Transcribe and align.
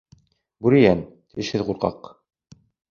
Бүрейән- 0.67 1.05
тешһеҙ 1.35 1.69
ҡурҡаҡ! 1.69 2.15